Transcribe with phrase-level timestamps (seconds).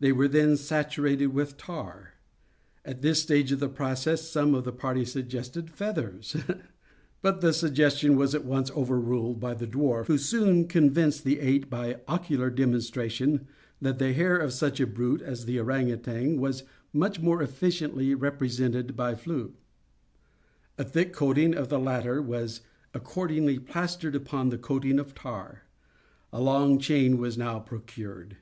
[0.00, 2.14] They were then saturated with tar.
[2.86, 6.34] At this stage of the process, some one of the party suggested feathers;
[7.20, 11.68] but the suggestion was at once overruled by the dwarf, who soon convinced the eight,
[11.68, 13.46] by ocular demonstration,
[13.82, 16.62] that the hair of such a brute as the ourang outang was
[16.94, 19.50] much more efficiently represented by flax.
[20.78, 22.62] A thick coating of the latter was
[22.94, 25.64] accordingly plastered upon the coating of tar.
[26.32, 28.38] A long chain was now procured.